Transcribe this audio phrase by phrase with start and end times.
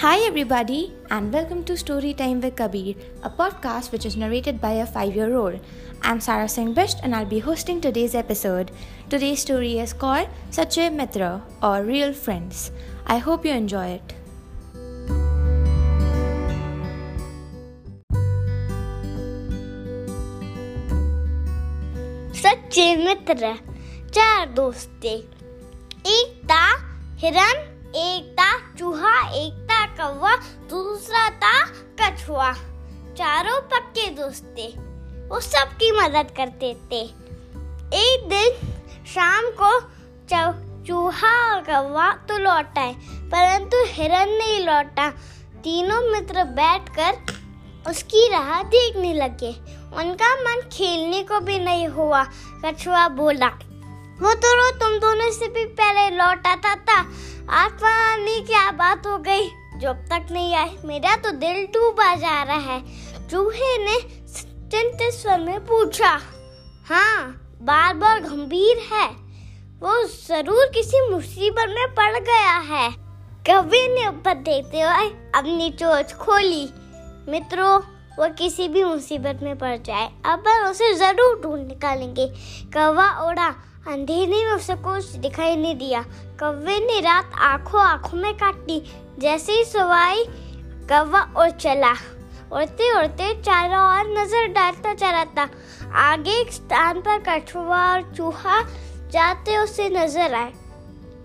[0.00, 4.72] Hi, everybody, and welcome to Story Time with Kabir, a podcast which is narrated by
[4.72, 5.60] a five year old.
[6.02, 8.70] I'm Sarah Singh Bisht, and I'll be hosting today's episode.
[9.08, 12.70] Today's story is called Sache Mitra or Real Friends.
[13.06, 14.16] I hope you enjoy it.
[22.36, 23.54] सच्चे मित्र
[24.14, 25.14] चार दोस्त थे
[26.06, 26.64] एक था
[27.18, 27.62] हिरन
[27.96, 29.59] एक था चूहा एक था
[30.01, 30.35] कौवा
[30.69, 31.57] दूसरा था
[31.99, 32.51] कछुआ।
[33.17, 34.67] चारों पक्के दोस्त थे।
[35.27, 37.01] वो सबकी मदद करते थे।
[37.95, 38.71] एक दिन
[39.07, 39.69] शाम को
[40.87, 42.93] चूहा और कौवा तो लौट आए,
[43.27, 45.09] परंतु हिरन नहीं लौटा।
[45.63, 49.51] तीनों मित्र बैठकर उसकी राह देखने लगे।
[49.97, 52.23] उनका मन खेलने को भी नहीं हुआ।
[52.65, 53.47] कछुआ बोला,
[54.21, 56.99] वो तो रो, तुम दोनों से भी पहले लौट आता था।
[57.53, 59.49] आज पता नहीं क्या बात हो गई।
[59.81, 62.79] जब तक नहीं आए, मेरा तो दिल डूबा जा रहा है।
[63.27, 66.09] चूहे ने चिंतित स्वर में पूछा
[66.87, 67.21] हाँ
[67.61, 69.07] बार बार गंभीर है।
[69.81, 72.89] वो ज़रूर किसी मुसीबत में पड़ गया है।
[73.45, 76.63] कवि ने ऊपर देखते हुए अपनी चोच खोली,
[77.29, 77.79] मित्रों,
[78.19, 82.27] वो किसी भी मुसीबत में पड़ जाए अब उसे ज़रूर ढूंढ निकालेंगे।
[82.73, 83.49] कौवा ओढ़ा
[83.87, 86.01] अंधेरे में उसे कुछ दिखाई नहीं दिया।
[86.39, 88.79] कौवे ने रात आँखों आँखों में काटी।
[89.19, 90.23] जैसे ही सवाई,
[90.89, 91.91] कौवा उड़ चला।
[92.51, 95.49] उड़ते उड़ते चारों ओर नज़र डालता चला था
[96.01, 98.61] आगे एक स्थान पर कछुआ और चूहा
[99.11, 100.51] जाते उसे नज़र आए।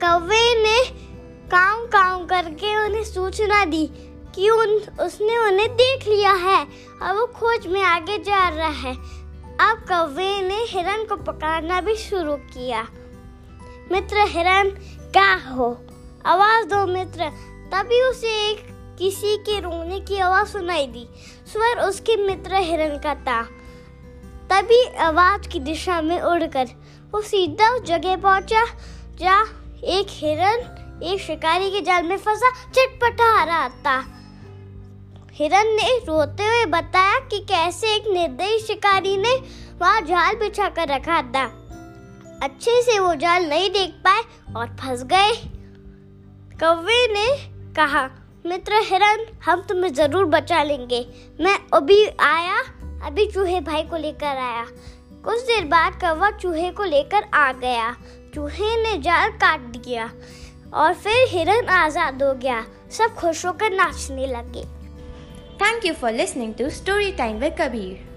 [0.00, 0.78] कौवे ने
[1.50, 3.86] काम काम करके उन्हें सूचना दी
[4.34, 4.68] कि उन,
[5.00, 6.62] उसने उन्हें देख लिया है
[7.02, 8.96] और वो खोज में आगे जा रहा है।
[9.60, 12.82] अब कौवे ने हिरन को पकड़ना भी शुरू किया।
[13.92, 14.70] मित्र हिरन,
[15.12, 15.84] क्या हो?
[16.26, 17.28] आवाज़ दो मित्र।
[17.72, 18.66] तभी उसे एक
[18.98, 21.08] किसी के रोने की आवाज़ सुनाई दी।
[21.52, 23.42] स्वर उसके मित्र हिरन का था।
[24.50, 26.68] तभी आवाज़ की दिशा में उड़कर
[27.12, 28.64] वो सीधा उस जगह पहुँचा,
[29.16, 29.44] जहाँ
[29.84, 34.13] एक हिरन एक शिकारी के जाल में फंसा, चटपटा रहा था।
[35.34, 39.32] हिरन ने रोते हुए बताया कि कैसे एक निर्दयी शिकारी ने
[39.80, 41.44] वहाँ जाल बिछा कर रखा था।
[42.42, 44.22] अच्छे से वो जाल नहीं देख पाए
[44.56, 45.32] और फंस गए।
[46.60, 47.26] कौवे ने
[47.74, 48.02] कहा,
[48.46, 51.04] मित्र हिरन, हम तुम्हें ज़रूर बचा लेंगे।
[51.40, 52.60] मैं अभी आया,
[53.06, 54.64] अभी चूहे भाई को लेकर आया।
[55.24, 57.90] कुछ देर बाद कौवा चूहे को लेकर आ गया।
[58.34, 60.10] चूहे ने जाल काट दिया
[60.74, 64.83] और फिर हिरन आज़ाद हो गया। सब खुश होकर नाचने लगे।
[65.58, 68.13] Thank you for listening to Storytime with Kabir.